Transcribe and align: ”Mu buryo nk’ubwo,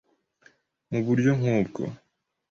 ”Mu 0.91 0.99
buryo 1.05 1.31
nk’ubwo, 1.39 1.81